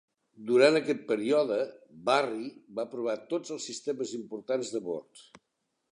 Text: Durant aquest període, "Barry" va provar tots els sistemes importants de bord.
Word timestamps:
Durant 0.51 0.77
aquest 0.77 1.03
període, 1.11 1.57
"Barry" 2.09 2.49
va 2.79 2.87
provar 2.97 3.15
tots 3.35 3.55
els 3.57 3.71
sistemes 3.73 4.17
importants 4.21 4.77
de 4.77 4.83
bord. 4.89 5.25